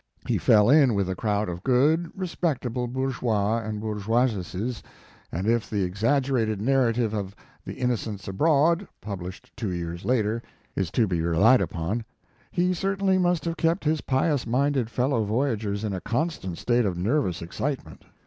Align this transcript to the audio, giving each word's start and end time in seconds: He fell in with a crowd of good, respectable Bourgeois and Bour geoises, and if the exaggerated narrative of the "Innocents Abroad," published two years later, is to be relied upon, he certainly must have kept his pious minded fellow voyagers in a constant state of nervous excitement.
He 0.25 0.39
fell 0.39 0.67
in 0.67 0.95
with 0.95 1.07
a 1.11 1.15
crowd 1.15 1.47
of 1.47 1.61
good, 1.63 2.09
respectable 2.15 2.87
Bourgeois 2.87 3.59
and 3.59 3.79
Bour 3.79 3.97
geoises, 3.97 4.81
and 5.31 5.45
if 5.45 5.69
the 5.69 5.83
exaggerated 5.83 6.59
narrative 6.59 7.13
of 7.13 7.35
the 7.63 7.73
"Innocents 7.75 8.27
Abroad," 8.27 8.87
published 8.99 9.51
two 9.55 9.69
years 9.69 10.03
later, 10.03 10.41
is 10.75 10.89
to 10.89 11.05
be 11.05 11.21
relied 11.21 11.61
upon, 11.61 12.03
he 12.49 12.73
certainly 12.73 13.19
must 13.19 13.45
have 13.45 13.57
kept 13.57 13.83
his 13.83 14.01
pious 14.01 14.47
minded 14.47 14.89
fellow 14.89 15.23
voyagers 15.23 15.83
in 15.83 15.93
a 15.93 16.01
constant 16.01 16.57
state 16.57 16.87
of 16.87 16.97
nervous 16.97 17.43
excitement. 17.43 18.03